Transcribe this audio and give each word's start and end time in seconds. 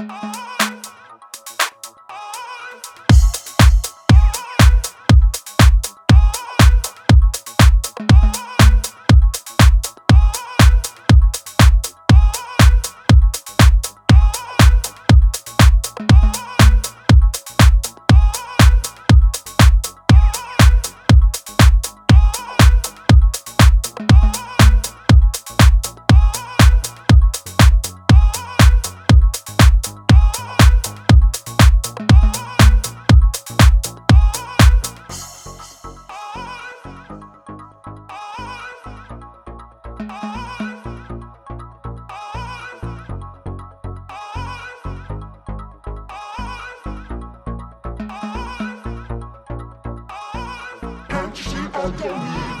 Oh. 0.00 0.27
Kanka. 51.78 52.57